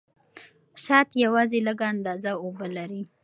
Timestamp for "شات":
0.83-1.09